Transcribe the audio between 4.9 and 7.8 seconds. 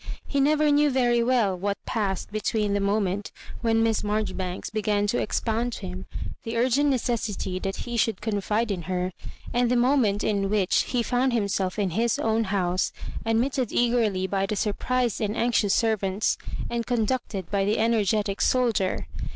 to expound to him the argent necessity that